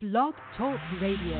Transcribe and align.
Blog 0.00 0.32
Talk 0.56 0.80
Radio. 1.02 1.36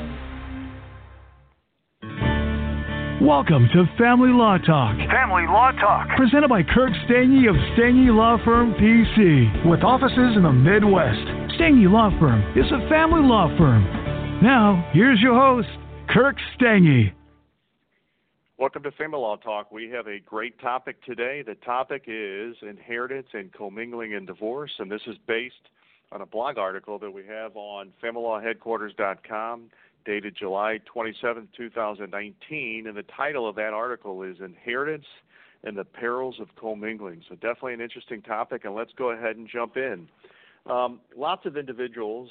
Welcome 3.23 3.71
to 3.73 3.87
Family 3.97 4.29
Law 4.29 4.59
Talk, 4.59 4.99
Family 5.09 5.45
Law 5.47 5.73
Talk. 5.81 6.09
presented 6.19 6.49
by 6.49 6.63
Kirk 6.63 6.93
Stange 7.09 7.49
of 7.49 7.57
Stange 7.73 8.15
Law 8.15 8.37
Firm 8.45 8.75
PC, 8.75 9.65
with 9.65 9.83
offices 9.83 10.37
in 10.37 10.43
the 10.43 10.53
Midwest. 10.53 11.25
Stange 11.59 11.91
Law 11.91 12.11
Firm 12.21 12.43
is 12.55 12.71
a 12.71 12.87
family 12.91 13.27
law 13.27 13.49
firm. 13.57 13.83
Now, 14.43 14.87
here's 14.93 15.23
your 15.23 15.37
host, 15.37 15.69
Kirk 16.11 16.37
Stange. 16.61 17.15
Welcome 18.59 18.83
to 18.83 18.91
Family 18.91 19.21
Law 19.21 19.37
Talk. 19.37 19.73
We 19.73 19.89
have 19.89 20.07
a 20.07 20.19
great 20.21 20.61
topic 20.61 21.03
today. 21.07 21.43
The 21.47 21.55
topic 21.65 22.05
is 22.09 22.57
inheritance 22.61 23.29
and 23.33 23.51
commingling 23.55 24.13
in 24.13 24.27
divorce, 24.27 24.73
and 24.79 24.93
this 24.93 25.01
is 25.07 25.17
based 25.27 25.71
on 26.13 26.21
a 26.21 26.27
blog 26.27 26.59
article 26.59 26.99
that 26.99 27.11
we 27.11 27.25
have 27.27 27.57
on 27.57 27.93
familylawheadquarters.com 28.03 29.71
dated 30.05 30.35
July 30.37 30.79
27, 30.87 31.49
2019, 31.57 32.87
and 32.87 32.97
the 32.97 33.03
title 33.03 33.49
of 33.49 33.55
that 33.57 33.73
article 33.73 34.23
is 34.23 34.37
Inheritance 34.41 35.05
and 35.63 35.77
the 35.77 35.85
Perils 35.85 36.37
of 36.41 36.49
Commingling. 36.57 37.23
So 37.29 37.35
definitely 37.35 37.75
an 37.75 37.81
interesting 37.81 38.23
topic, 38.23 38.65
and 38.65 38.75
let's 38.75 38.93
go 38.97 39.11
ahead 39.11 39.37
and 39.37 39.49
jump 39.49 39.77
in. 39.77 40.09
Um, 40.67 41.01
lots 41.17 41.47
of 41.47 41.57
individuals 41.57 42.29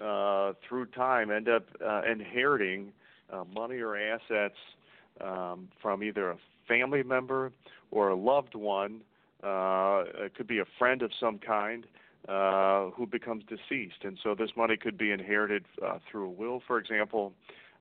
uh, 0.00 0.52
through 0.66 0.86
time 0.86 1.30
end 1.30 1.48
up 1.48 1.66
uh, 1.84 2.02
inheriting 2.10 2.92
uh, 3.32 3.44
money 3.52 3.78
or 3.78 3.96
assets 3.96 4.56
um, 5.20 5.68
from 5.82 6.02
either 6.02 6.30
a 6.30 6.36
family 6.66 7.02
member 7.02 7.52
or 7.90 8.10
a 8.10 8.16
loved 8.16 8.54
one. 8.54 9.00
Uh, 9.42 10.04
it 10.18 10.34
could 10.36 10.46
be 10.46 10.60
a 10.60 10.64
friend 10.78 11.02
of 11.02 11.10
some 11.20 11.38
kind 11.38 11.84
uh, 12.28 12.90
who 12.90 13.06
becomes 13.06 13.42
deceased, 13.44 14.04
and 14.04 14.18
so 14.22 14.34
this 14.34 14.50
money 14.56 14.76
could 14.76 14.98
be 14.98 15.10
inherited 15.10 15.64
uh, 15.84 15.98
through 16.10 16.26
a 16.26 16.30
will, 16.30 16.62
for 16.66 16.78
example. 16.78 17.32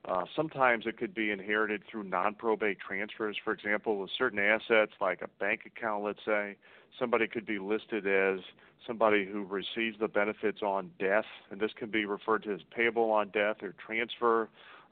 Uh, 0.05 0.23
sometimes 0.35 0.85
it 0.85 0.97
could 0.97 1.13
be 1.13 1.31
inherited 1.31 1.83
through 1.89 2.03
non-probate 2.03 2.77
transfers, 2.79 3.35
for 3.43 3.51
example, 3.51 3.97
with 3.97 4.09
certain 4.17 4.39
assets 4.39 4.93
like 5.01 5.21
a 5.21 5.27
bank 5.39 5.61
account, 5.65 6.03
let's 6.03 6.23
say. 6.25 6.55
Somebody 6.97 7.27
could 7.27 7.45
be 7.45 7.59
listed 7.59 8.07
as 8.07 8.39
somebody 8.85 9.25
who 9.25 9.43
receives 9.43 9.99
the 9.99 10.07
benefits 10.07 10.61
on 10.61 10.91
death, 10.97 11.25
and 11.51 11.59
this 11.59 11.71
can 11.77 11.89
be 11.89 12.05
referred 12.05 12.43
to 12.43 12.53
as 12.53 12.61
payable 12.73 13.11
on 13.11 13.29
death 13.29 13.57
or 13.61 13.73
transfer 13.85 14.47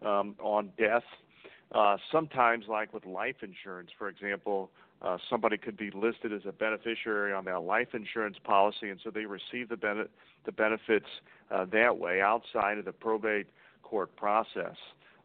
um, 0.06 0.36
on 0.42 0.72
death. 0.78 1.04
Uh, 1.76 1.98
sometimes, 2.10 2.66
like 2.70 2.94
with 2.94 3.06
life 3.06 3.36
insurance, 3.42 3.90
for 3.98 4.08
example, 4.08 4.72
uh, 5.02 5.18
somebody 5.30 5.58
could 5.58 5.76
be 5.76 5.92
listed 5.92 6.32
as 6.32 6.42
a 6.48 6.52
beneficiary 6.54 7.34
on 7.34 7.44
that 7.44 7.62
life 7.64 7.90
insurance 7.94 8.38
policy, 8.42 8.90
and 8.90 9.00
so 9.04 9.10
they 9.10 9.26
receive 9.26 9.68
the, 9.68 9.76
bene- 9.76 10.08
the 10.46 10.54
benefits 10.54 11.06
uh, 11.52 11.66
that 11.66 11.98
way 11.98 12.22
outside 12.22 12.78
of 12.78 12.86
the 12.86 12.94
probate 12.94 13.48
court 13.84 14.16
process. 14.16 14.78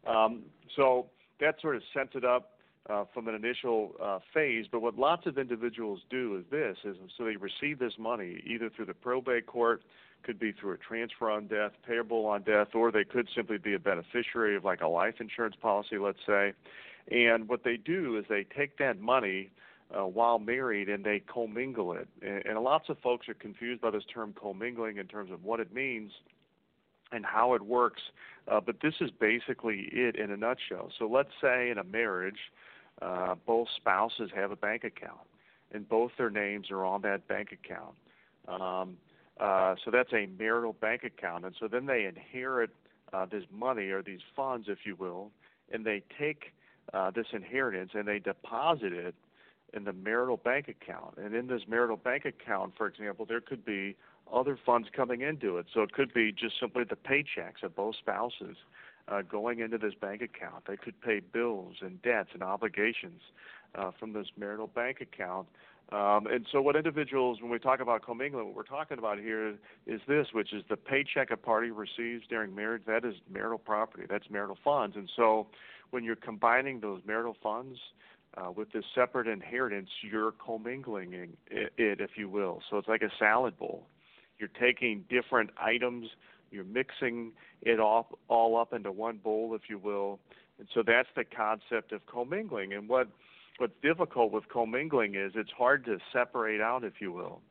Um, 0.08 0.42
so 0.76 1.06
that 1.38 1.60
sort 1.62 1.76
of 1.76 1.82
sets 1.94 2.10
it 2.14 2.24
up 2.24 2.58
uh, 2.88 3.04
from 3.14 3.28
an 3.28 3.36
initial 3.36 3.92
uh, 4.02 4.18
phase. 4.34 4.66
But 4.70 4.82
what 4.82 4.98
lots 4.98 5.26
of 5.26 5.38
individuals 5.38 6.00
do 6.10 6.36
is 6.36 6.44
this: 6.50 6.78
is 6.84 6.96
so 7.16 7.24
they 7.24 7.36
receive 7.36 7.78
this 7.78 7.92
money 7.96 8.42
either 8.44 8.70
through 8.74 8.86
the 8.86 8.94
probate 8.94 9.46
court, 9.46 9.82
could 10.22 10.38
be 10.38 10.52
through 10.52 10.72
a 10.72 10.78
transfer 10.78 11.30
on 11.30 11.46
death, 11.46 11.72
payable 11.86 12.26
on 12.26 12.42
death, 12.42 12.68
or 12.74 12.90
they 12.90 13.04
could 13.04 13.28
simply 13.34 13.58
be 13.58 13.74
a 13.74 13.78
beneficiary 13.78 14.56
of 14.56 14.64
like 14.64 14.80
a 14.80 14.88
life 14.88 15.14
insurance 15.20 15.56
policy, 15.60 15.98
let's 15.98 16.18
say. 16.26 16.52
And 17.10 17.48
what 17.48 17.64
they 17.64 17.76
do 17.76 18.16
is 18.18 18.24
they 18.28 18.44
take 18.44 18.78
that 18.78 19.00
money 19.00 19.50
uh, 19.96 20.06
while 20.06 20.38
married 20.38 20.88
and 20.88 21.04
they 21.04 21.20
commingle 21.20 21.92
it. 21.92 22.08
And, 22.22 22.44
and 22.46 22.58
lots 22.60 22.88
of 22.88 22.98
folks 22.98 23.28
are 23.28 23.34
confused 23.34 23.80
by 23.80 23.90
this 23.90 24.04
term 24.12 24.34
commingling 24.40 24.98
in 24.98 25.06
terms 25.06 25.32
of 25.32 25.44
what 25.44 25.60
it 25.60 25.74
means 25.74 26.12
and 27.12 27.24
how 27.24 27.54
it 27.54 27.62
works. 27.62 28.02
Uh, 28.46 28.60
but 28.60 28.76
this 28.82 28.94
is 29.00 29.10
basically 29.10 29.88
it 29.92 30.16
in 30.16 30.30
a 30.30 30.36
nutshell. 30.36 30.90
So 30.98 31.06
let's 31.06 31.30
say 31.40 31.70
in 31.70 31.78
a 31.78 31.84
marriage, 31.84 32.38
uh, 33.02 33.34
both 33.46 33.68
spouses 33.76 34.30
have 34.34 34.50
a 34.50 34.56
bank 34.56 34.84
account, 34.84 35.20
and 35.72 35.88
both 35.88 36.12
their 36.18 36.30
names 36.30 36.70
are 36.70 36.84
on 36.84 37.02
that 37.02 37.26
bank 37.28 37.50
account. 37.52 37.94
Um, 38.46 38.96
uh, 39.40 39.74
so 39.84 39.90
that's 39.90 40.12
a 40.12 40.26
marital 40.38 40.74
bank 40.74 41.02
account, 41.04 41.44
and 41.44 41.54
so 41.58 41.66
then 41.66 41.86
they 41.86 42.04
inherit 42.04 42.70
uh, 43.12 43.26
this 43.26 43.44
money 43.50 43.88
or 43.88 44.02
these 44.02 44.20
funds, 44.36 44.66
if 44.68 44.78
you 44.84 44.94
will, 44.96 45.30
and 45.72 45.84
they 45.84 46.02
take 46.18 46.52
uh, 46.92 47.10
this 47.10 47.26
inheritance 47.32 47.90
and 47.94 48.06
they 48.06 48.18
deposit 48.18 48.92
it 48.92 49.14
in 49.72 49.84
the 49.84 49.92
marital 49.92 50.36
bank 50.36 50.68
account. 50.68 51.16
And 51.16 51.34
in 51.34 51.46
this 51.46 51.62
marital 51.68 51.96
bank 51.96 52.24
account, 52.24 52.74
for 52.76 52.86
example, 52.86 53.24
there 53.24 53.40
could 53.40 53.64
be 53.64 53.96
other 54.32 54.58
funds 54.64 54.88
coming 54.94 55.22
into 55.22 55.58
it. 55.58 55.66
So 55.72 55.82
it 55.82 55.92
could 55.92 56.12
be 56.12 56.32
just 56.32 56.54
simply 56.60 56.84
the 56.84 56.96
paychecks 56.96 57.62
of 57.62 57.74
both 57.74 57.96
spouses 57.96 58.56
uh, 59.08 59.22
going 59.22 59.60
into 59.60 59.78
this 59.78 59.94
bank 60.00 60.22
account. 60.22 60.64
They 60.66 60.76
could 60.76 61.00
pay 61.00 61.20
bills 61.20 61.76
and 61.80 62.00
debts 62.02 62.30
and 62.32 62.42
obligations 62.42 63.22
uh, 63.74 63.90
from 63.98 64.12
this 64.12 64.26
marital 64.36 64.66
bank 64.66 65.00
account. 65.00 65.48
Um, 65.92 66.28
and 66.28 66.46
so, 66.52 66.62
what 66.62 66.76
individuals, 66.76 67.38
when 67.42 67.50
we 67.50 67.58
talk 67.58 67.80
about 67.80 68.04
commingling, 68.04 68.46
what 68.46 68.54
we're 68.54 68.62
talking 68.62 68.98
about 68.98 69.18
here 69.18 69.54
is 69.86 70.00
this, 70.06 70.28
which 70.32 70.52
is 70.52 70.62
the 70.68 70.76
paycheck 70.76 71.32
a 71.32 71.36
party 71.36 71.70
receives 71.70 72.26
during 72.28 72.54
marriage. 72.54 72.82
That 72.86 73.04
is 73.04 73.14
marital 73.28 73.58
property. 73.58 74.04
That's 74.08 74.30
marital 74.30 74.56
funds. 74.62 74.94
And 74.96 75.10
so, 75.16 75.48
when 75.90 76.04
you're 76.04 76.16
combining 76.16 76.80
those 76.80 77.00
marital 77.04 77.36
funds 77.42 77.78
uh, 78.36 78.52
with 78.52 78.72
this 78.72 78.84
separate 78.94 79.26
inheritance, 79.26 79.88
you're 80.08 80.32
commingling 80.32 81.12
it, 81.50 81.72
it, 81.76 82.00
if 82.00 82.10
you 82.16 82.28
will. 82.28 82.60
So 82.70 82.78
it's 82.78 82.88
like 82.88 83.02
a 83.02 83.10
salad 83.18 83.58
bowl. 83.58 83.86
You're 84.38 84.48
taking 84.48 85.04
different 85.10 85.50
items, 85.60 86.06
you're 86.50 86.64
mixing 86.64 87.32
it 87.62 87.78
all 87.78 88.18
all 88.28 88.56
up 88.56 88.72
into 88.72 88.92
one 88.92 89.18
bowl, 89.18 89.54
if 89.54 89.62
you 89.68 89.78
will. 89.78 90.18
And 90.58 90.68
so 90.74 90.82
that's 90.86 91.08
the 91.16 91.24
concept 91.24 91.92
of 91.92 92.06
commingling. 92.06 92.72
And 92.72 92.88
what 92.88 93.08
what's 93.60 93.74
difficult 93.82 94.32
with 94.32 94.48
commingling 94.48 95.14
is 95.14 95.32
it's 95.34 95.50
hard 95.56 95.84
to 95.84 95.98
separate 96.14 96.62
out, 96.62 96.82
if 96.82 96.94
you 96.98 97.12
will, 97.12 97.42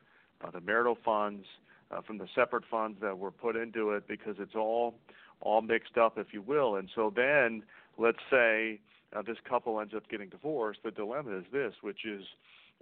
uh, 0.43 0.49
the 0.49 0.59
marital 0.59 0.97
funds 1.05 1.45
uh, 1.91 2.01
from 2.01 2.17
the 2.17 2.27
separate 2.33 2.63
funds 2.69 2.97
that 2.99 3.17
were 3.17 3.29
put 3.29 3.55
into 3.55 3.91
it 3.91 4.07
because 4.07 4.35
it's 4.39 4.55
all 4.55 4.95
all 5.41 5.61
mixed 5.61 5.97
up, 5.97 6.17
if 6.17 6.33
you 6.33 6.41
will. 6.41 6.75
And 6.75 6.89
so 6.93 7.13
then, 7.15 7.63
let's 7.97 8.17
say 8.29 8.79
uh, 9.15 9.21
this 9.21 9.37
couple 9.47 9.79
ends 9.79 9.93
up 9.95 10.09
getting 10.09 10.29
divorced. 10.29 10.79
The 10.83 10.91
dilemma 10.91 11.37
is 11.37 11.45
this, 11.53 11.73
which 11.81 12.05
is 12.05 12.23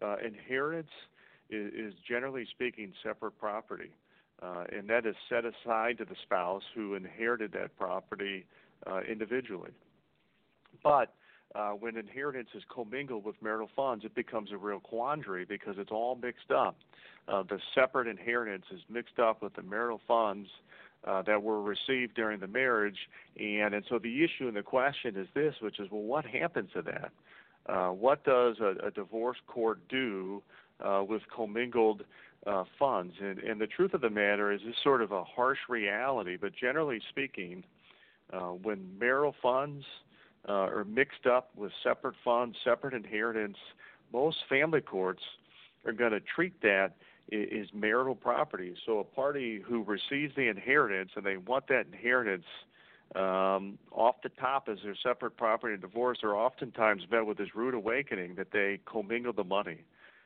uh, 0.01 0.15
inheritance 0.25 0.89
is, 1.49 1.71
is 1.73 1.93
generally 2.07 2.47
speaking 2.49 2.93
separate 3.03 3.37
property, 3.37 3.91
uh, 4.41 4.63
and 4.71 4.89
that 4.89 5.05
is 5.05 5.15
set 5.29 5.43
aside 5.43 5.97
to 5.97 6.05
the 6.05 6.15
spouse 6.23 6.63
who 6.73 6.95
inherited 6.95 7.51
that 7.51 7.77
property 7.77 8.45
uh, 8.89 9.01
individually. 9.01 9.71
But 10.81 11.13
uh, 11.57 11.71
when 11.71 11.97
inheritance 11.97 12.49
is 12.53 12.63
commingled 12.69 13.25
with 13.25 13.35
marital 13.41 13.69
funds, 13.75 14.05
it 14.05 14.13
becomes 14.13 14.51
a 14.51 14.57
real 14.57 14.79
quandary 14.79 15.43
because 15.43 15.75
it's 15.77 15.91
all 15.91 16.15
mixed 16.15 16.51
up. 16.51 16.77
Uh, 17.27 17.43
the 17.43 17.59
separate 17.73 18.07
inheritance 18.07 18.65
is 18.71 18.81
mixed 18.89 19.19
up 19.19 19.41
with 19.41 19.53
the 19.55 19.63
marital 19.63 19.99
funds 20.07 20.47
uh, 21.05 21.21
that 21.23 21.41
were 21.41 21.61
received 21.61 22.13
during 22.15 22.39
the 22.39 22.47
marriage, 22.47 23.09
and 23.39 23.73
and 23.73 23.83
so 23.89 23.99
the 23.99 24.23
issue 24.23 24.47
and 24.47 24.55
the 24.55 24.61
question 24.61 25.15
is 25.15 25.27
this, 25.33 25.55
which 25.61 25.79
is 25.79 25.89
well, 25.91 26.01
what 26.01 26.25
happens 26.25 26.69
to 26.73 26.81
that? 26.81 27.11
Uh, 27.67 27.89
what 27.89 28.23
does 28.23 28.57
a, 28.61 28.87
a 28.87 28.91
divorce 28.91 29.37
court 29.47 29.79
do 29.89 30.41
uh, 30.79 31.03
with 31.07 31.21
commingled 31.35 32.03
uh, 32.45 32.63
funds? 32.79 33.13
And, 33.19 33.39
and 33.39 33.59
the 33.59 33.67
truth 33.67 33.93
of 33.93 34.01
the 34.01 34.09
matter 34.09 34.51
is, 34.51 34.61
this 34.65 34.75
sort 34.83 35.01
of 35.01 35.11
a 35.11 35.23
harsh 35.23 35.59
reality, 35.67 36.37
but 36.39 36.53
generally 36.55 37.01
speaking, 37.09 37.63
uh, 38.31 38.51
when 38.51 38.97
marital 38.99 39.35
funds 39.41 39.83
are 40.51 40.85
mixed 40.85 41.25
up 41.25 41.49
with 41.55 41.71
separate 41.83 42.15
funds, 42.23 42.57
separate 42.63 42.93
inheritance, 42.93 43.57
most 44.13 44.37
family 44.49 44.81
courts 44.81 45.21
are 45.85 45.93
going 45.93 46.11
to 46.11 46.19
treat 46.19 46.61
that 46.61 46.95
is 47.31 47.67
marital 47.73 48.15
property. 48.15 48.75
So 48.85 48.99
a 48.99 49.03
party 49.03 49.61
who 49.67 49.83
receives 49.83 50.33
the 50.35 50.47
inheritance 50.47 51.11
and 51.15 51.25
they 51.25 51.37
want 51.37 51.67
that 51.67 51.87
inheritance 51.91 52.45
um, 53.15 53.77
off 53.91 54.15
the 54.23 54.29
top 54.29 54.67
as 54.69 54.79
their 54.83 54.95
separate 55.01 55.37
property 55.37 55.73
in 55.73 55.81
divorce 55.81 56.19
are 56.23 56.35
oftentimes 56.35 57.03
met 57.09 57.25
with 57.25 57.37
this 57.37 57.55
rude 57.55 57.73
awakening 57.73 58.35
that 58.35 58.51
they 58.51 58.79
commingle 58.85 59.33
the 59.33 59.43
money. 59.43 59.79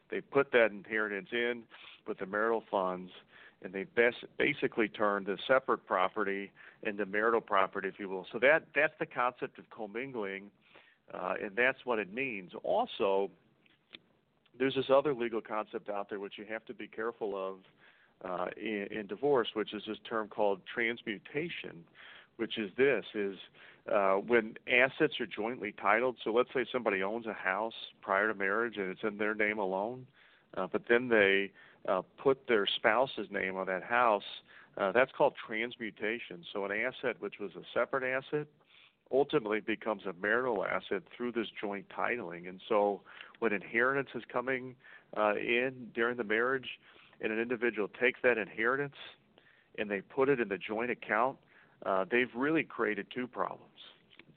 They 0.10 0.22
put 0.22 0.52
that 0.52 0.72
inheritance 0.72 1.30
in 1.32 1.64
with 2.08 2.20
the 2.20 2.26
marital 2.26 2.64
funds, 2.70 3.12
and 3.64 3.74
they 3.74 3.84
best, 3.84 4.18
basically 4.38 4.88
turn 4.88 5.24
the 5.24 5.38
separate 5.48 5.86
property 5.86 6.52
into 6.84 7.06
marital 7.06 7.42
property, 7.42 7.88
if 7.88 8.00
you 8.00 8.10
will. 8.10 8.26
So 8.32 8.40
that 8.40 8.64
that's 8.76 8.94
the 9.00 9.06
concept 9.06 9.60
of 9.60 9.70
commingling, 9.70 10.50
uh, 11.14 11.36
and 11.42 11.56
that's 11.56 11.86
what 11.86 12.00
it 12.00 12.14
means. 12.14 12.52
Also, 12.64 13.30
there's 14.58 14.76
this 14.76 14.90
other 14.94 15.14
legal 15.14 15.42
concept 15.42 15.90
out 15.90 16.10
there 16.10 16.20
which 16.20 16.34
you 16.38 16.46
have 16.50 16.66
to 16.66 16.74
be 16.74 16.88
careful 16.88 17.36
of 17.36 17.58
uh, 18.24 18.48
in, 18.58 18.88
in 18.92 19.08
divorce, 19.08 19.50
which 19.54 19.74
is 19.74 19.84
this 19.88 19.98
term 20.08 20.28
called 20.28 20.62
transmutation, 20.74 21.84
which 22.38 22.58
is 22.58 22.70
this 22.78 23.06
is 23.14 23.38
uh, 23.92 24.14
when 24.16 24.56
assets 24.68 25.20
are 25.20 25.26
jointly 25.26 25.74
titled. 25.82 26.16
So 26.24 26.32
let's 26.32 26.50
say 26.54 26.66
somebody 26.72 27.02
owns 27.02 27.26
a 27.26 27.34
house 27.34 27.74
prior 28.02 28.28
to 28.28 28.38
marriage 28.38 28.78
and 28.78 28.90
it's 28.90 29.02
in 29.04 29.18
their 29.18 29.34
name 29.34 29.58
alone, 29.58 30.06
uh, 30.58 30.68
but 30.72 30.84
then 30.90 31.08
they 31.10 31.52
uh, 31.88 32.02
put 32.18 32.48
their 32.48 32.66
spouse's 32.68 33.28
name 33.32 33.56
on 33.56 33.68
that 33.68 33.84
house. 33.84 34.24
uh, 34.78 34.92
that's 34.92 35.12
called 35.18 35.34
transmutation. 35.48 36.44
So 36.54 36.66
an 36.66 36.72
asset 36.72 37.18
which 37.20 37.36
was 37.40 37.52
a 37.56 37.64
separate 37.74 38.04
asset 38.04 38.48
ultimately 39.12 39.60
becomes 39.60 40.04
a 40.06 40.14
marital 40.22 40.66
asset 40.66 41.04
through 41.16 41.34
this 41.34 41.48
joint 41.60 41.86
titling. 41.90 42.48
And 42.48 42.62
so 42.70 43.02
when 43.40 43.52
inheritance 43.52 44.10
is 44.16 44.24
coming 44.32 44.76
uh, 45.18 45.36
in 45.36 45.90
during 45.94 46.18
the 46.18 46.24
marriage, 46.24 46.80
and 47.22 47.32
an 47.32 47.40
individual 47.40 47.88
takes 47.88 48.20
that 48.24 48.38
inheritance 48.38 48.96
and 49.78 49.90
they 49.90 50.02
put 50.02 50.28
it 50.28 50.40
in 50.40 50.50
the 50.50 50.58
joint 50.58 50.92
account, 50.92 51.38
uh, 51.86 52.06
they've 52.10 52.34
really 52.36 52.64
created 52.64 53.08
two 53.14 53.28
problems. 53.28 53.72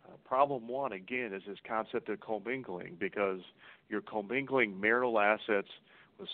Uh, 0.07 0.17
problem 0.25 0.69
one, 0.69 0.93
again, 0.93 1.33
is 1.33 1.43
this 1.47 1.59
concept 1.67 2.09
of 2.09 2.21
commingling 2.21 2.97
because 2.99 3.41
you're 3.89 4.03
commingling 4.03 4.81
marital 4.81 5.19
assets 5.19 5.69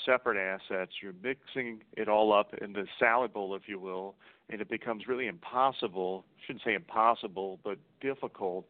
separate 0.04 0.38
assets. 0.38 0.92
You're 1.02 1.14
mixing 1.22 1.82
it 1.96 2.08
all 2.08 2.32
up 2.32 2.54
in 2.60 2.72
the 2.72 2.86
salad 2.98 3.32
bowl, 3.32 3.54
if 3.54 3.62
you 3.66 3.78
will, 3.78 4.14
and 4.48 4.60
it 4.60 4.68
becomes 4.68 5.06
really 5.06 5.26
impossible. 5.26 6.24
I 6.38 6.46
shouldn't 6.46 6.64
say 6.64 6.74
impossible, 6.74 7.58
but 7.64 7.78
difficult 8.00 8.66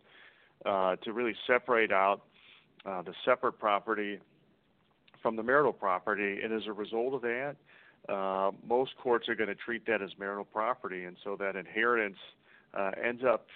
uh, 0.64 0.96
to 0.96 1.12
really 1.12 1.34
separate 1.46 1.92
out 1.92 2.22
uh, 2.86 3.02
the 3.02 3.14
separate 3.24 3.58
property 3.58 4.18
from 5.22 5.36
the 5.36 5.42
marital 5.42 5.72
property. 5.72 6.40
And 6.42 6.52
as 6.52 6.66
a 6.66 6.72
result 6.72 7.14
of 7.14 7.22
that, 7.22 7.56
uh, 8.08 8.50
most 8.66 8.92
courts 9.02 9.28
are 9.28 9.34
going 9.34 9.48
to 9.48 9.54
treat 9.54 9.86
that 9.86 10.02
as 10.02 10.10
marital 10.18 10.44
property, 10.44 11.04
and 11.04 11.16
so 11.22 11.36
that 11.36 11.56
inheritance 11.56 12.16
uh, 12.74 12.92
ends 13.02 13.22
up 13.24 13.46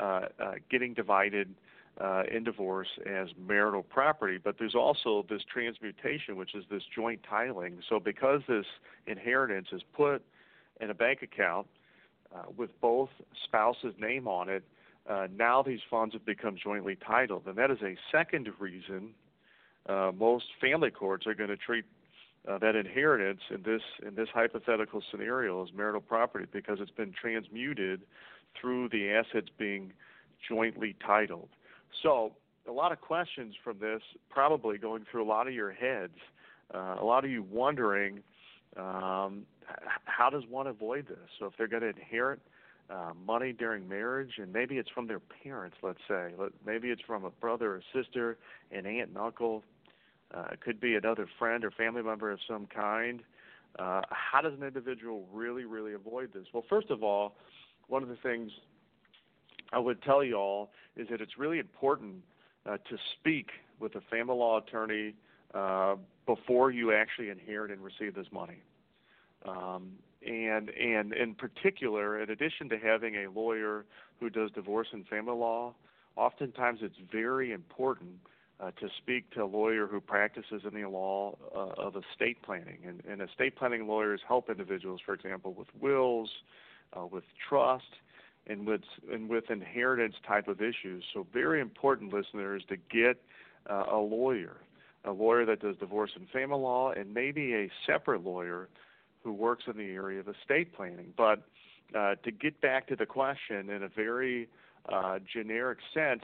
uh, 0.00 0.22
uh, 0.42 0.52
getting 0.70 0.94
divided 0.94 1.54
uh, 1.98 2.22
in 2.30 2.44
divorce 2.44 2.88
as 3.06 3.28
marital 3.38 3.82
property. 3.82 4.38
But 4.42 4.56
there's 4.58 4.74
also 4.74 5.24
this 5.28 5.42
transmutation, 5.52 6.36
which 6.36 6.54
is 6.54 6.64
this 6.70 6.82
joint 6.94 7.20
titling. 7.30 7.78
So 7.88 8.00
because 8.00 8.40
this 8.48 8.66
inheritance 9.06 9.68
is 9.72 9.82
put 9.94 10.22
in 10.80 10.90
a 10.90 10.94
bank 10.94 11.22
account 11.22 11.66
uh, 12.34 12.44
with 12.56 12.70
both 12.80 13.10
spouses' 13.44 13.94
name 13.98 14.26
on 14.28 14.48
it, 14.48 14.64
uh, 15.08 15.26
now 15.36 15.62
these 15.62 15.80
funds 15.90 16.14
have 16.14 16.24
become 16.24 16.56
jointly 16.62 16.96
titled, 16.96 17.42
and 17.46 17.56
that 17.56 17.70
is 17.70 17.78
a 17.82 17.96
second 18.12 18.48
reason 18.58 19.14
uh, 19.88 20.12
most 20.16 20.44
family 20.60 20.90
courts 20.90 21.26
are 21.26 21.34
going 21.34 21.48
to 21.48 21.56
treat 21.56 21.84
uh, 22.48 22.58
that 22.58 22.76
inheritance 22.76 23.40
in 23.50 23.62
this 23.62 23.82
in 24.06 24.14
this 24.14 24.28
hypothetical 24.32 25.02
scenario 25.10 25.62
as 25.62 25.72
marital 25.74 26.00
property 26.00 26.46
because 26.52 26.78
it's 26.80 26.90
been 26.90 27.12
transmuted 27.12 28.02
through 28.58 28.88
the 28.90 29.10
assets 29.10 29.48
being 29.58 29.92
jointly 30.48 30.96
titled. 31.04 31.48
So 32.02 32.32
a 32.68 32.72
lot 32.72 32.92
of 32.92 33.00
questions 33.00 33.54
from 33.62 33.78
this 33.78 34.02
probably 34.28 34.78
going 34.78 35.04
through 35.10 35.24
a 35.24 35.28
lot 35.28 35.46
of 35.46 35.54
your 35.54 35.72
heads. 35.72 36.16
Uh, 36.72 36.96
a 37.00 37.04
lot 37.04 37.24
of 37.24 37.30
you 37.30 37.42
wondering 37.42 38.22
um, 38.76 39.44
how 40.04 40.30
does 40.30 40.42
one 40.48 40.66
avoid 40.66 41.08
this? 41.08 41.18
So 41.38 41.46
if 41.46 41.52
they're 41.58 41.68
going 41.68 41.82
to 41.82 41.88
inherit 41.88 42.40
uh, 42.88 43.12
money 43.26 43.52
during 43.52 43.88
marriage, 43.88 44.32
and 44.38 44.52
maybe 44.52 44.76
it's 44.78 44.88
from 44.90 45.06
their 45.06 45.20
parents, 45.42 45.76
let's 45.82 46.00
say, 46.08 46.32
maybe 46.66 46.88
it's 46.88 47.02
from 47.06 47.24
a 47.24 47.30
brother 47.30 47.74
or 47.74 47.82
sister, 47.94 48.36
an 48.72 48.86
aunt 48.86 49.08
and 49.08 49.18
uncle, 49.18 49.62
uh, 50.34 50.46
it 50.52 50.60
could 50.60 50.80
be 50.80 50.94
another 50.94 51.28
friend 51.38 51.64
or 51.64 51.70
family 51.72 52.02
member 52.02 52.30
of 52.30 52.38
some 52.48 52.66
kind. 52.66 53.22
Uh, 53.78 54.02
how 54.10 54.40
does 54.40 54.52
an 54.54 54.64
individual 54.64 55.26
really, 55.32 55.64
really 55.64 55.92
avoid 55.92 56.32
this? 56.32 56.46
Well, 56.52 56.64
first 56.68 56.90
of 56.90 57.02
all, 57.02 57.36
one 57.88 58.02
of 58.02 58.08
the 58.08 58.18
things 58.22 58.50
I 59.72 59.78
would 59.78 60.02
tell 60.02 60.24
you 60.24 60.34
all 60.34 60.70
is 60.96 61.08
that 61.10 61.20
it's 61.20 61.38
really 61.38 61.58
important 61.58 62.16
uh, 62.66 62.76
to 62.76 62.96
speak 63.18 63.50
with 63.78 63.94
a 63.94 64.00
family 64.10 64.34
law 64.34 64.58
attorney 64.58 65.14
uh, 65.54 65.96
before 66.26 66.70
you 66.70 66.92
actually 66.92 67.30
inherit 67.30 67.70
and 67.70 67.80
receive 67.82 68.14
this 68.14 68.26
money. 68.32 68.62
Um, 69.46 69.92
and 70.26 70.68
and 70.70 71.14
in 71.14 71.34
particular, 71.34 72.20
in 72.20 72.30
addition 72.30 72.68
to 72.68 72.78
having 72.78 73.16
a 73.16 73.30
lawyer 73.30 73.86
who 74.18 74.28
does 74.28 74.50
divorce 74.50 74.88
and 74.92 75.06
family 75.08 75.34
law, 75.34 75.74
oftentimes 76.16 76.80
it's 76.82 76.98
very 77.10 77.52
important 77.52 78.12
uh, 78.60 78.70
to 78.72 78.88
speak 78.98 79.30
to 79.30 79.42
a 79.42 79.46
lawyer 79.46 79.86
who 79.86 80.00
practices 80.00 80.62
in 80.70 80.80
the 80.80 80.88
law 80.88 81.36
uh, 81.54 81.82
of 81.82 81.94
estate 81.96 82.42
planning. 82.42 82.78
And, 82.86 83.02
and 83.08 83.22
estate 83.22 83.56
planning 83.56 83.86
lawyers 83.86 84.20
help 84.28 84.50
individuals, 84.50 85.00
for 85.04 85.14
example, 85.14 85.54
with 85.54 85.68
wills, 85.80 86.28
uh, 86.92 87.06
with 87.06 87.24
trust, 87.48 87.84
and 88.50 88.66
with 88.66 88.82
and 89.12 89.28
with 89.28 89.50
inheritance 89.50 90.14
type 90.26 90.48
of 90.48 90.60
issues. 90.60 91.04
So 91.14 91.26
very 91.32 91.60
important, 91.60 92.12
listeners, 92.12 92.62
to 92.68 92.76
get 92.76 93.22
uh, 93.68 93.84
a 93.90 93.98
lawyer, 93.98 94.56
a 95.04 95.12
lawyer 95.12 95.46
that 95.46 95.60
does 95.60 95.76
divorce 95.76 96.10
and 96.16 96.28
family 96.30 96.58
law, 96.58 96.92
and 96.92 97.14
maybe 97.14 97.54
a 97.54 97.70
separate 97.86 98.24
lawyer 98.24 98.68
who 99.22 99.32
works 99.32 99.64
in 99.66 99.76
the 99.76 99.90
area 99.90 100.20
of 100.20 100.28
estate 100.28 100.74
planning. 100.74 101.12
But 101.16 101.42
uh, 101.94 102.14
to 102.24 102.30
get 102.30 102.60
back 102.60 102.88
to 102.88 102.96
the 102.96 103.06
question 103.06 103.70
in 103.70 103.82
a 103.82 103.88
very 103.88 104.48
uh, 104.90 105.18
generic 105.32 105.78
sense, 105.92 106.22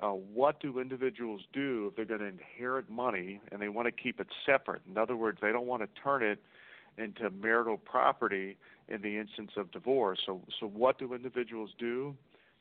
uh, 0.00 0.08
what 0.08 0.60
do 0.60 0.78
individuals 0.78 1.42
do 1.52 1.88
if 1.88 1.96
they're 1.96 2.04
going 2.04 2.20
to 2.20 2.26
inherit 2.26 2.88
money 2.90 3.40
and 3.50 3.60
they 3.60 3.68
want 3.68 3.86
to 3.86 3.92
keep 3.92 4.20
it 4.20 4.28
separate? 4.44 4.82
In 4.88 4.96
other 4.96 5.16
words, 5.16 5.38
they 5.40 5.52
don't 5.52 5.66
want 5.66 5.82
to 5.82 5.88
turn 6.02 6.22
it 6.22 6.38
into 6.98 7.30
marital 7.30 7.76
property 7.76 8.56
in 8.88 9.02
the 9.02 9.18
instance 9.18 9.52
of 9.56 9.70
divorce. 9.72 10.20
So, 10.24 10.40
so 10.60 10.66
what 10.66 10.98
do 10.98 11.14
individuals 11.14 11.70
do? 11.78 12.14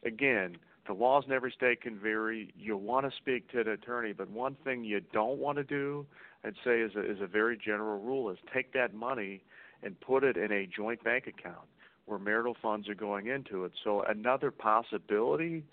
Again, 0.04 0.58
the 0.88 0.94
laws 0.94 1.24
in 1.26 1.34
every 1.34 1.52
state 1.52 1.82
can 1.82 1.98
vary. 1.98 2.54
You 2.58 2.78
want 2.78 3.10
to 3.10 3.16
speak 3.18 3.52
to 3.52 3.62
an 3.62 3.68
attorney, 3.70 4.14
but 4.14 4.30
one 4.30 4.56
thing 4.64 4.84
you 4.84 5.02
don't 5.14 5.40
want 5.40 5.58
to 5.58 5.64
do, 5.64 6.06
I'd 6.44 6.54
say, 6.64 6.82
is 6.82 6.92
a, 6.96 7.12
is 7.12 7.22
a 7.22 7.28
very 7.28 7.58
general 7.58 8.00
rule: 8.00 8.30
is 8.30 8.38
take 8.54 8.74
that 8.74 8.94
money 8.94 9.42
and 9.84 10.00
put 10.00 10.24
it 10.24 10.38
in 10.38 10.52
a 10.52 10.68
joint 10.68 11.04
bank 11.04 11.28
account 11.28 11.68
where 12.06 12.20
marital 12.20 12.56
funds 12.62 12.88
are 12.88 12.96
going 12.96 13.28
into 13.28 13.66
it. 13.66 13.72
So 13.84 14.04
another 14.04 14.52
possibility 14.52 15.64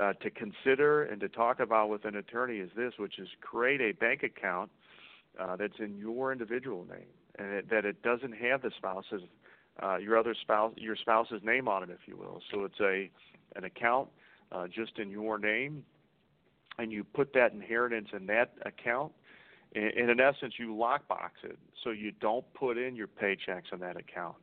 uh, 0.00 0.12
to 0.14 0.30
consider 0.30 1.02
and 1.02 1.20
to 1.20 1.28
talk 1.28 1.58
about 1.58 1.88
with 1.88 2.04
an 2.04 2.14
attorney 2.14 2.58
is 2.58 2.70
this, 2.76 2.92
which 2.96 3.18
is 3.18 3.28
create 3.40 3.80
a 3.80 3.92
bank 3.92 4.22
account 4.22 4.70
uh, 5.38 5.56
that's 5.56 5.78
in 5.80 5.98
your 5.98 6.30
individual 6.30 6.84
name 6.88 7.08
and 7.40 7.52
it, 7.52 7.70
that 7.70 7.84
it 7.84 8.02
doesn't 8.02 8.32
have 8.32 8.62
the 8.62 8.70
spouse's 8.76 9.22
uh, 9.82 9.96
your 9.96 10.18
other 10.18 10.34
spouse 10.40 10.72
your 10.76 10.96
spouse's 10.96 11.40
name 11.42 11.66
on 11.66 11.82
it, 11.82 11.90
if 11.90 12.06
you 12.06 12.16
will. 12.16 12.40
So 12.52 12.64
it's 12.64 12.80
a 12.80 13.10
an 13.56 13.64
account 13.64 14.08
uh, 14.52 14.66
just 14.68 14.98
in 14.98 15.10
your 15.10 15.38
name, 15.38 15.84
and 16.78 16.92
you 16.92 17.02
put 17.02 17.32
that 17.34 17.52
inheritance 17.52 18.08
in 18.12 18.26
that 18.26 18.52
account. 18.66 19.12
And, 19.74 19.84
and 19.84 20.10
in 20.10 20.20
essence, 20.20 20.54
you 20.58 20.74
lockbox 20.74 21.30
it 21.44 21.58
so 21.82 21.90
you 21.90 22.12
don't 22.20 22.44
put 22.54 22.76
in 22.76 22.94
your 22.94 23.06
paychecks 23.06 23.72
in 23.72 23.80
that 23.80 23.96
account. 23.96 24.36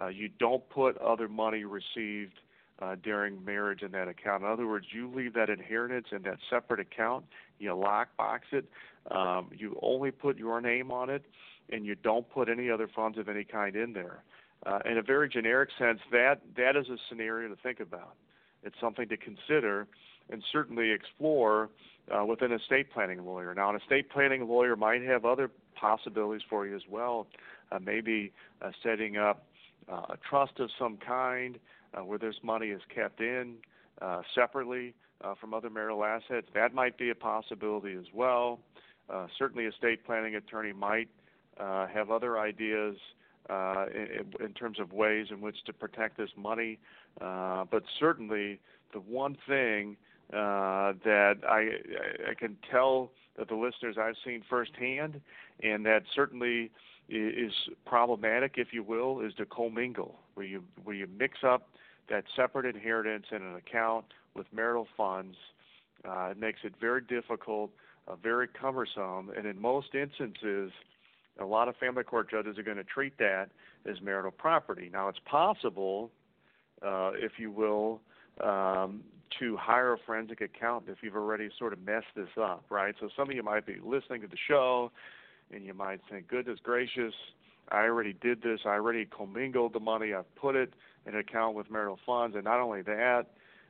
Uh, 0.00 0.08
you 0.08 0.28
don't 0.38 0.68
put 0.70 0.96
other 0.98 1.28
money 1.28 1.64
received 1.64 2.38
uh, 2.80 2.96
during 3.02 3.44
marriage 3.44 3.82
in 3.82 3.92
that 3.92 4.08
account. 4.08 4.42
In 4.42 4.48
other 4.48 4.66
words, 4.66 4.86
you 4.92 5.10
leave 5.14 5.34
that 5.34 5.48
inheritance 5.48 6.06
in 6.12 6.22
that 6.22 6.38
separate 6.50 6.80
account, 6.80 7.24
you 7.58 7.70
lockbox 7.70 8.40
it, 8.52 8.68
um, 9.10 9.50
you 9.56 9.78
only 9.82 10.10
put 10.10 10.36
your 10.36 10.60
name 10.60 10.90
on 10.90 11.08
it, 11.10 11.24
and 11.70 11.84
you 11.84 11.94
don't 11.94 12.28
put 12.30 12.48
any 12.48 12.70
other 12.70 12.88
funds 12.94 13.18
of 13.18 13.28
any 13.28 13.44
kind 13.44 13.76
in 13.76 13.92
there. 13.92 14.22
Uh, 14.66 14.78
in 14.90 14.98
a 14.98 15.02
very 15.02 15.28
generic 15.28 15.68
sense, 15.78 16.00
that 16.10 16.40
that 16.56 16.76
is 16.76 16.88
a 16.88 16.96
scenario 17.08 17.48
to 17.48 17.56
think 17.62 17.80
about. 17.80 18.14
It's 18.62 18.76
something 18.80 19.08
to 19.08 19.16
consider 19.16 19.86
and 20.30 20.42
certainly 20.52 20.90
explore 20.90 21.68
uh, 22.10 22.24
with 22.24 22.42
an 22.42 22.52
estate 22.52 22.90
planning 22.92 23.24
lawyer. 23.24 23.54
Now, 23.54 23.70
an 23.70 23.76
estate 23.76 24.10
planning 24.10 24.46
lawyer 24.48 24.76
might 24.76 25.02
have 25.02 25.24
other 25.24 25.50
possibilities 25.74 26.42
for 26.48 26.66
you 26.66 26.74
as 26.74 26.82
well. 26.88 27.26
Uh, 27.72 27.78
maybe 27.78 28.32
uh, 28.62 28.70
setting 28.82 29.16
up 29.16 29.44
uh, 29.90 30.02
a 30.10 30.16
trust 30.28 30.60
of 30.60 30.70
some 30.78 30.96
kind, 30.96 31.58
uh, 31.92 32.04
where 32.04 32.18
this 32.18 32.36
money 32.42 32.68
is 32.68 32.80
kept 32.94 33.20
in 33.20 33.56
uh, 34.00 34.22
separately 34.34 34.94
from 35.40 35.54
other 35.54 35.70
marital 35.70 36.04
assets. 36.04 36.46
That 36.54 36.74
might 36.74 36.98
be 36.98 37.08
a 37.08 37.14
possibility 37.14 37.94
as 37.94 38.04
well. 38.12 38.60
Certainly, 39.38 39.64
estate 39.64 40.04
planning 40.04 40.34
attorney 40.34 40.74
might 40.74 41.08
uh, 41.58 41.86
have 41.86 42.10
other 42.10 42.38
ideas 42.38 42.96
uh, 43.50 43.86
in, 43.94 44.44
in, 44.44 44.52
terms 44.54 44.80
of 44.80 44.92
ways 44.92 45.26
in 45.30 45.40
which 45.40 45.56
to 45.66 45.72
protect 45.72 46.16
this 46.16 46.30
money. 46.36 46.78
Uh, 47.20 47.64
but 47.70 47.82
certainly, 47.98 48.58
the 48.92 49.00
one 49.00 49.36
thing 49.46 49.96
uh, 50.32 50.94
that 51.04 51.34
I, 51.48 52.30
I 52.30 52.34
can 52.34 52.56
tell 52.70 53.10
that 53.36 53.48
the 53.48 53.54
listeners 53.54 53.96
I've 54.00 54.16
seen 54.24 54.42
firsthand, 54.48 55.20
and 55.62 55.84
that 55.84 56.04
certainly 56.14 56.70
is 57.08 57.52
problematic, 57.84 58.54
if 58.56 58.68
you 58.72 58.82
will, 58.82 59.20
is 59.20 59.34
to 59.34 59.44
commingle, 59.44 60.20
where 60.34 60.46
you 60.46 60.64
where 60.84 60.96
you 60.96 61.06
mix 61.18 61.38
up 61.44 61.68
that 62.08 62.24
separate 62.34 62.74
inheritance 62.74 63.26
in 63.30 63.42
an 63.42 63.56
account 63.56 64.06
with 64.34 64.46
marital 64.52 64.86
funds. 64.96 65.36
Uh, 66.08 66.28
it 66.30 66.38
makes 66.38 66.60
it 66.64 66.74
very 66.80 67.00
difficult, 67.00 67.70
uh, 68.08 68.16
very 68.16 68.48
cumbersome, 68.48 69.30
and 69.36 69.46
in 69.46 69.60
most 69.60 69.94
instances, 69.94 70.70
a 71.38 71.44
lot 71.44 71.68
of 71.68 71.76
family 71.76 72.04
court 72.04 72.30
judges 72.30 72.58
are 72.58 72.62
going 72.62 72.76
to 72.76 72.84
treat 72.84 73.16
that 73.18 73.48
as 73.90 74.00
marital 74.00 74.30
property. 74.30 74.88
Now, 74.92 75.08
it's 75.08 75.18
possible, 75.24 76.10
uh, 76.82 77.12
if 77.14 77.32
you 77.38 77.50
will, 77.50 78.00
um, 78.42 79.02
to 79.40 79.56
hire 79.56 79.94
a 79.94 79.98
forensic 80.06 80.40
accountant 80.40 80.96
if 80.96 81.02
you've 81.02 81.16
already 81.16 81.48
sort 81.58 81.72
of 81.72 81.84
messed 81.84 82.06
this 82.14 82.28
up, 82.40 82.64
right? 82.70 82.94
So 83.00 83.08
some 83.16 83.28
of 83.28 83.34
you 83.34 83.42
might 83.42 83.66
be 83.66 83.76
listening 83.82 84.20
to 84.22 84.28
the 84.28 84.36
show, 84.48 84.92
and 85.52 85.64
you 85.64 85.74
might 85.74 86.00
think, 86.08 86.28
"Goodness 86.28 86.60
gracious, 86.60 87.14
I 87.70 87.82
already 87.82 88.12
did 88.12 88.42
this. 88.42 88.60
I 88.64 88.70
already 88.70 89.04
commingled 89.06 89.72
the 89.72 89.80
money. 89.80 90.14
I've 90.14 90.32
put 90.36 90.54
it 90.54 90.72
in 91.06 91.14
an 91.14 91.20
account 91.20 91.56
with 91.56 91.70
marital 91.70 91.98
funds, 92.06 92.36
and 92.36 92.44
not 92.44 92.60
only 92.60 92.82
that, 92.82 93.26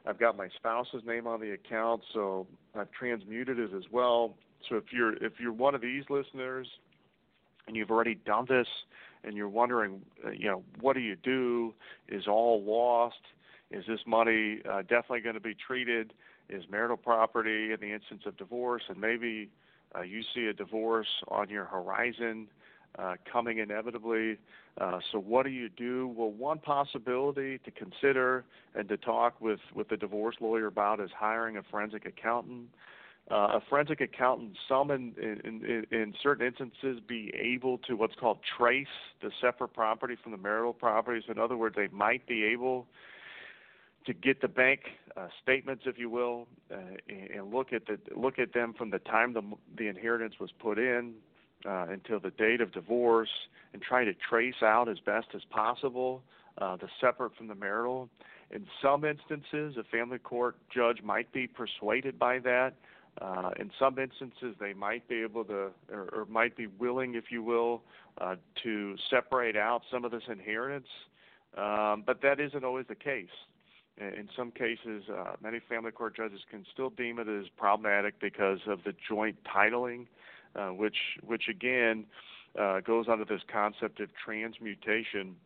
I've 0.06 0.18
got 0.18 0.36
my 0.36 0.48
spouse's 0.56 1.02
name 1.04 1.26
on 1.26 1.40
the 1.40 1.52
account, 1.52 2.02
so 2.12 2.46
I've 2.74 2.90
transmuted 2.90 3.58
it 3.58 3.72
as 3.72 3.84
well. 3.90 4.36
So 4.68 4.76
if 4.76 4.92
you're 4.92 5.14
if 5.24 5.40
you're 5.40 5.52
one 5.52 5.74
of 5.74 5.80
these 5.80 6.04
listeners 6.10 6.66
and 7.66 7.76
you've 7.76 7.90
already 7.90 8.14
done 8.14 8.46
this 8.48 8.68
and 9.24 9.36
you're 9.36 9.48
wondering, 9.48 10.02
uh, 10.24 10.30
you 10.30 10.46
know, 10.46 10.62
what 10.80 10.94
do 10.94 11.00
you 11.00 11.16
do? 11.16 11.74
Is 12.08 12.26
all 12.28 12.62
lost? 12.62 13.20
Is 13.70 13.84
this 13.88 14.00
money 14.06 14.60
uh, 14.70 14.82
definitely 14.82 15.20
going 15.20 15.34
to 15.34 15.40
be 15.40 15.54
treated 15.54 16.12
as 16.54 16.62
marital 16.70 16.96
property 16.96 17.72
in 17.72 17.78
the 17.80 17.92
instance 17.92 18.22
of 18.26 18.36
divorce? 18.36 18.82
And 18.88 19.00
maybe 19.00 19.48
uh, 19.96 20.02
you 20.02 20.22
see 20.34 20.46
a 20.46 20.52
divorce 20.52 21.08
on 21.28 21.48
your 21.48 21.64
horizon 21.64 22.48
uh, 22.98 23.14
coming 23.30 23.58
inevitably. 23.58 24.38
Uh, 24.80 25.00
so 25.10 25.18
what 25.18 25.44
do 25.44 25.50
you 25.50 25.68
do? 25.68 26.12
Well, 26.14 26.30
one 26.30 26.58
possibility 26.58 27.58
to 27.58 27.70
consider 27.70 28.44
and 28.74 28.88
to 28.88 28.96
talk 28.96 29.40
with 29.40 29.60
with 29.74 29.88
the 29.88 29.96
divorce 29.96 30.36
lawyer 30.40 30.66
about 30.66 31.00
is 31.00 31.10
hiring 31.16 31.56
a 31.56 31.62
forensic 31.62 32.06
accountant. 32.06 32.68
Uh, 33.30 33.56
a 33.56 33.62
forensic 33.70 34.02
accountant, 34.02 34.54
some 34.68 34.90
in, 34.90 35.14
in, 35.16 35.64
in, 35.64 35.86
in 35.90 36.14
certain 36.22 36.46
instances, 36.46 37.00
be 37.08 37.32
able 37.34 37.78
to 37.78 37.94
what's 37.94 38.14
called 38.16 38.38
trace 38.58 38.86
the 39.22 39.30
separate 39.40 39.72
property 39.72 40.14
from 40.22 40.30
the 40.32 40.38
marital 40.38 40.74
properties. 40.74 41.22
In 41.28 41.38
other 41.38 41.56
words, 41.56 41.74
they 41.74 41.88
might 41.88 42.26
be 42.26 42.44
able 42.44 42.86
to 44.04 44.12
get 44.12 44.42
the 44.42 44.48
bank 44.48 44.80
uh, 45.16 45.28
statements, 45.42 45.84
if 45.86 45.98
you 45.98 46.10
will, 46.10 46.46
uh, 46.70 46.76
and 47.08 47.50
look 47.50 47.72
at 47.72 47.86
the 47.86 47.98
look 48.14 48.38
at 48.38 48.52
them 48.52 48.74
from 48.76 48.90
the 48.90 48.98
time 48.98 49.32
the 49.32 49.42
the 49.78 49.88
inheritance 49.88 50.34
was 50.38 50.50
put 50.58 50.78
in 50.78 51.14
uh, 51.66 51.86
until 51.88 52.20
the 52.20 52.30
date 52.32 52.60
of 52.60 52.72
divorce, 52.72 53.30
and 53.72 53.80
try 53.80 54.04
to 54.04 54.12
trace 54.12 54.62
out 54.62 54.86
as 54.86 54.98
best 54.98 55.28
as 55.34 55.40
possible 55.48 56.22
uh, 56.58 56.76
the 56.76 56.88
separate 57.00 57.34
from 57.36 57.48
the 57.48 57.54
marital. 57.54 58.10
In 58.50 58.66
some 58.82 59.04
instances, 59.06 59.76
a 59.78 59.84
family 59.84 60.18
court 60.18 60.56
judge 60.72 61.02
might 61.02 61.32
be 61.32 61.46
persuaded 61.46 62.18
by 62.18 62.38
that. 62.40 62.74
Uh, 63.20 63.50
in 63.60 63.70
some 63.78 63.98
instances, 63.98 64.56
they 64.58 64.72
might 64.72 65.06
be 65.08 65.22
able 65.22 65.44
to, 65.44 65.70
or, 65.92 66.08
or 66.12 66.26
might 66.28 66.56
be 66.56 66.66
willing, 66.66 67.14
if 67.14 67.24
you 67.30 67.42
will, 67.42 67.82
uh, 68.20 68.34
to 68.62 68.96
separate 69.08 69.56
out 69.56 69.82
some 69.90 70.04
of 70.04 70.10
this 70.10 70.24
inheritance. 70.28 70.88
Um, 71.56 72.02
but 72.04 72.20
that 72.22 72.40
isn't 72.40 72.64
always 72.64 72.86
the 72.88 72.96
case. 72.96 73.28
In 73.96 74.28
some 74.36 74.50
cases, 74.50 75.04
uh, 75.08 75.34
many 75.40 75.60
family 75.68 75.92
court 75.92 76.16
judges 76.16 76.40
can 76.50 76.66
still 76.72 76.90
deem 76.90 77.20
it 77.20 77.28
as 77.28 77.44
problematic 77.56 78.18
because 78.20 78.58
of 78.66 78.82
the 78.82 78.92
joint 79.08 79.36
titling, 79.44 80.06
uh, 80.56 80.70
which, 80.70 80.96
which 81.24 81.44
again 81.48 82.04
uh, 82.58 82.80
goes 82.80 83.06
under 83.08 83.24
this 83.24 83.42
concept 83.52 84.00
of 84.00 84.08
transmutation. 84.24 85.36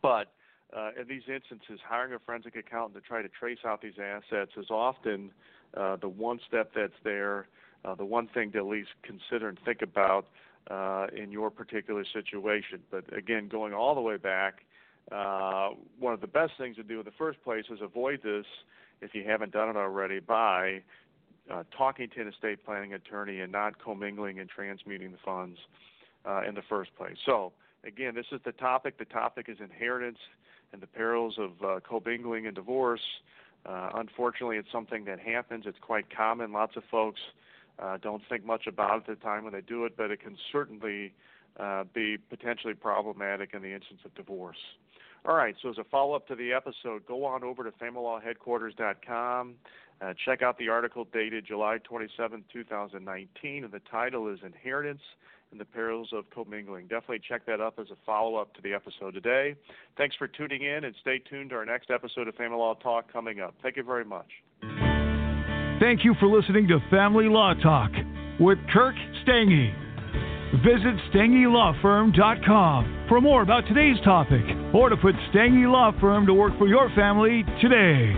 But 0.00 0.32
uh, 0.76 0.90
in 1.00 1.08
these 1.08 1.22
instances, 1.32 1.80
hiring 1.86 2.12
a 2.12 2.18
forensic 2.18 2.54
accountant 2.56 2.94
to 2.94 3.00
try 3.00 3.22
to 3.22 3.28
trace 3.28 3.58
out 3.64 3.80
these 3.80 3.98
assets 3.98 4.52
is 4.56 4.66
often 4.70 5.30
uh, 5.76 5.96
the 5.96 6.08
one 6.08 6.38
step 6.46 6.72
that's 6.74 6.92
there, 7.04 7.46
uh, 7.84 7.94
the 7.94 8.04
one 8.04 8.28
thing 8.28 8.52
to 8.52 8.58
at 8.58 8.66
least 8.66 8.90
consider 9.02 9.48
and 9.48 9.58
think 9.64 9.80
about 9.80 10.26
uh, 10.70 11.06
in 11.16 11.32
your 11.32 11.50
particular 11.50 12.04
situation. 12.12 12.80
But 12.90 13.04
again, 13.16 13.48
going 13.48 13.72
all 13.72 13.94
the 13.94 14.02
way 14.02 14.18
back, 14.18 14.64
uh, 15.10 15.70
one 15.98 16.12
of 16.12 16.20
the 16.20 16.26
best 16.26 16.52
things 16.58 16.76
to 16.76 16.82
do 16.82 16.98
in 16.98 17.04
the 17.06 17.12
first 17.16 17.42
place 17.42 17.64
is 17.70 17.78
avoid 17.80 18.20
this 18.22 18.44
if 19.00 19.14
you 19.14 19.24
haven't 19.24 19.52
done 19.52 19.70
it 19.70 19.76
already 19.76 20.20
by 20.20 20.82
uh, 21.50 21.62
talking 21.76 22.10
to 22.14 22.20
an 22.20 22.28
estate 22.28 22.62
planning 22.66 22.92
attorney 22.92 23.40
and 23.40 23.50
not 23.50 23.82
commingling 23.82 24.38
and 24.38 24.50
transmuting 24.50 25.12
the 25.12 25.18
funds 25.24 25.58
in 26.46 26.54
the 26.54 26.62
first 26.68 26.94
place. 26.94 27.16
So, 27.24 27.54
again, 27.84 28.14
this 28.14 28.26
is 28.32 28.40
the 28.44 28.52
topic. 28.52 28.98
The 28.98 29.06
topic 29.06 29.46
is 29.48 29.56
inheritance 29.60 30.18
and 30.72 30.82
the 30.82 30.86
perils 30.86 31.38
of 31.38 31.50
uh, 31.64 31.80
commingling 31.88 32.46
and 32.46 32.54
divorce. 32.54 33.00
Uh, 33.66 33.90
unfortunately, 33.94 34.56
it's 34.56 34.70
something 34.72 35.04
that 35.04 35.18
happens. 35.18 35.64
It's 35.66 35.78
quite 35.80 36.14
common. 36.14 36.52
Lots 36.52 36.76
of 36.76 36.84
folks 36.90 37.20
uh, 37.78 37.98
don't 37.98 38.22
think 38.28 38.44
much 38.44 38.66
about 38.66 38.96
it 38.96 39.10
at 39.10 39.18
the 39.18 39.24
time 39.24 39.44
when 39.44 39.52
they 39.52 39.60
do 39.60 39.84
it, 39.84 39.96
but 39.96 40.10
it 40.10 40.20
can 40.20 40.36
certainly 40.52 41.12
uh, 41.58 41.84
be 41.92 42.16
potentially 42.16 42.74
problematic 42.74 43.50
in 43.54 43.62
the 43.62 43.72
instance 43.74 44.00
of 44.04 44.14
divorce. 44.14 44.58
All 45.26 45.34
right, 45.34 45.56
so 45.60 45.70
as 45.70 45.78
a 45.78 45.84
follow 45.84 46.14
up 46.14 46.28
to 46.28 46.36
the 46.36 46.52
episode, 46.52 47.04
go 47.06 47.24
on 47.24 47.42
over 47.42 47.64
to 47.64 47.70
familylawheadquarters.com. 47.72 49.54
Uh, 50.00 50.14
check 50.24 50.42
out 50.42 50.58
the 50.58 50.68
article 50.68 51.06
dated 51.12 51.44
July 51.44 51.78
27, 51.82 52.44
2019, 52.52 53.64
and 53.64 53.72
the 53.72 53.80
title 53.90 54.32
is 54.32 54.38
Inheritance 54.44 55.02
and 55.50 55.60
the 55.60 55.64
Perils 55.64 56.10
of 56.12 56.28
Commingling. 56.30 56.88
Definitely 56.88 57.20
check 57.26 57.46
that 57.46 57.60
up 57.60 57.78
as 57.78 57.86
a 57.90 57.96
follow 58.04 58.36
up 58.36 58.54
to 58.54 58.62
the 58.62 58.72
episode 58.74 59.14
today. 59.14 59.54
Thanks 59.96 60.14
for 60.16 60.28
tuning 60.28 60.62
in, 60.62 60.84
and 60.84 60.94
stay 61.00 61.18
tuned 61.18 61.50
to 61.50 61.56
our 61.56 61.64
next 61.64 61.90
episode 61.90 62.28
of 62.28 62.34
Family 62.34 62.56
Law 62.56 62.74
Talk 62.74 63.12
coming 63.12 63.40
up. 63.40 63.54
Thank 63.62 63.76
you 63.76 63.82
very 63.82 64.04
much. 64.04 64.26
Thank 65.80 66.04
you 66.04 66.14
for 66.18 66.26
listening 66.26 66.66
to 66.68 66.80
Family 66.90 67.28
Law 67.28 67.54
Talk 67.54 67.92
with 68.40 68.58
Kirk 68.72 68.96
Stange. 69.24 69.72
Visit 70.64 70.96
StangeLawFirm.com 71.14 73.06
for 73.08 73.20
more 73.20 73.42
about 73.42 73.66
today's 73.68 73.98
topic 74.04 74.42
or 74.74 74.88
to 74.88 74.96
put 74.96 75.14
Stange 75.32 75.70
Law 75.70 75.92
Firm 76.00 76.26
to 76.26 76.34
work 76.34 76.56
for 76.58 76.66
your 76.66 76.90
family 76.96 77.44
today. 77.60 78.12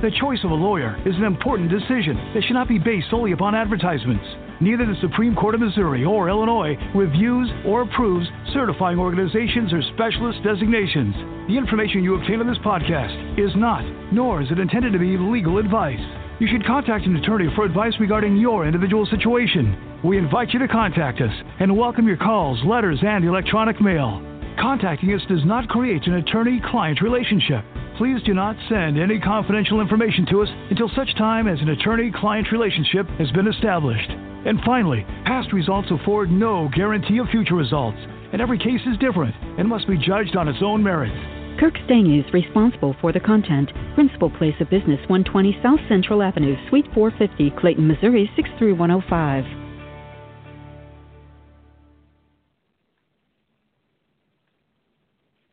The 0.00 0.10
choice 0.20 0.38
of 0.42 0.50
a 0.50 0.54
lawyer 0.54 0.96
is 1.06 1.14
an 1.16 1.24
important 1.24 1.70
decision 1.70 2.16
that 2.34 2.42
should 2.44 2.54
not 2.54 2.66
be 2.66 2.78
based 2.78 3.10
solely 3.10 3.32
upon 3.32 3.54
advertisements. 3.54 4.24
Neither 4.62 4.86
the 4.86 4.94
Supreme 5.00 5.34
Court 5.34 5.56
of 5.56 5.60
Missouri 5.60 6.04
or 6.04 6.28
Illinois 6.28 6.76
reviews 6.94 7.50
or 7.66 7.82
approves 7.82 8.28
certifying 8.54 8.96
organizations 8.96 9.72
or 9.72 9.82
specialist 9.92 10.38
designations. 10.44 11.16
The 11.48 11.58
information 11.58 12.04
you 12.04 12.14
obtain 12.14 12.38
on 12.38 12.46
this 12.46 12.62
podcast 12.62 13.10
is 13.40 13.50
not, 13.56 13.82
nor 14.12 14.40
is 14.40 14.52
it 14.52 14.60
intended 14.60 14.92
to 14.92 15.00
be 15.00 15.18
legal 15.18 15.58
advice. 15.58 15.98
You 16.38 16.46
should 16.46 16.64
contact 16.64 17.06
an 17.06 17.16
attorney 17.16 17.48
for 17.56 17.64
advice 17.64 17.94
regarding 17.98 18.36
your 18.36 18.64
individual 18.64 19.04
situation. 19.06 19.98
We 20.04 20.16
invite 20.16 20.50
you 20.52 20.60
to 20.60 20.68
contact 20.68 21.20
us 21.20 21.34
and 21.58 21.76
welcome 21.76 22.06
your 22.06 22.16
calls, 22.16 22.62
letters, 22.64 23.00
and 23.02 23.24
electronic 23.24 23.80
mail. 23.80 24.22
Contacting 24.60 25.12
us 25.12 25.26
does 25.28 25.44
not 25.44 25.68
create 25.70 26.06
an 26.06 26.22
attorney 26.22 26.62
client 26.70 27.02
relationship. 27.02 27.64
Please 27.98 28.22
do 28.22 28.32
not 28.32 28.54
send 28.68 28.96
any 28.96 29.18
confidential 29.18 29.80
information 29.80 30.24
to 30.30 30.42
us 30.42 30.48
until 30.70 30.88
such 30.94 31.12
time 31.18 31.48
as 31.48 31.60
an 31.60 31.70
attorney 31.70 32.12
client 32.14 32.46
relationship 32.52 33.08
has 33.18 33.30
been 33.32 33.48
established. 33.48 34.12
And 34.44 34.60
finally, 34.66 35.04
past 35.24 35.52
results 35.52 35.88
afford 35.90 36.30
no 36.30 36.68
guarantee 36.74 37.18
of 37.18 37.28
future 37.28 37.54
results, 37.54 37.98
and 38.32 38.40
every 38.40 38.58
case 38.58 38.80
is 38.86 38.98
different 38.98 39.34
and 39.58 39.68
must 39.68 39.86
be 39.86 39.96
judged 39.96 40.36
on 40.36 40.48
its 40.48 40.58
own 40.62 40.82
merits. 40.82 41.14
Kirk 41.60 41.74
Stange 41.86 42.26
is 42.26 42.32
responsible 42.32 42.96
for 43.00 43.12
the 43.12 43.20
content. 43.20 43.70
Principal 43.94 44.30
place 44.30 44.56
of 44.60 44.70
business 44.70 45.00
120 45.08 45.58
South 45.62 45.80
Central 45.88 46.22
Avenue, 46.22 46.56
Suite 46.68 46.86
450, 46.94 47.50
Clayton, 47.60 47.86
Missouri 47.86 48.30
63105. 48.34 49.61